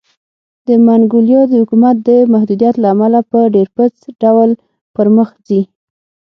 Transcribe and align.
د 0.67 0.69
منګولیا 0.85 1.41
د 1.47 1.53
حکومت 1.61 1.95
د 2.07 2.09
محدودیت 2.33 2.75
له 2.79 2.87
امله 2.93 3.19
په 3.31 3.39
ډېرپڅ 3.55 3.93
ډول 4.21 4.49
پرمخ 4.95 5.29
ځي. 5.47 5.61